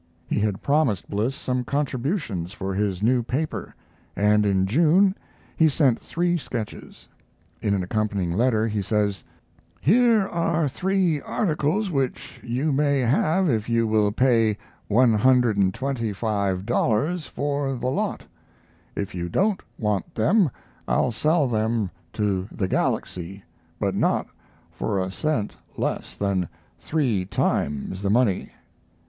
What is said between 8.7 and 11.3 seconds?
says: Here are three